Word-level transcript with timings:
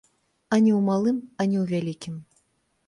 Ані 0.57 0.71
ў 0.77 0.79
малым, 0.89 1.21
ані 1.45 1.57
ў 1.63 1.77
вялікім. 1.77 2.15